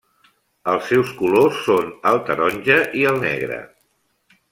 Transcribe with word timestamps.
Els 0.71 0.87
seus 0.91 1.11
colors 1.19 1.59
són 1.67 1.91
el 2.13 2.17
taronja 2.31 2.79
i 3.03 3.07
el 3.11 3.21
negre. 3.27 3.59